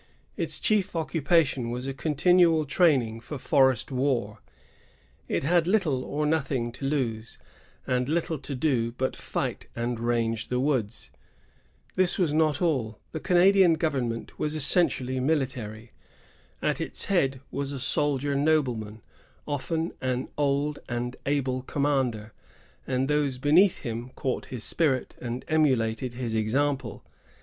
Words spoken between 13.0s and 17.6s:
The Canadian gov ernment was essentially military. At its head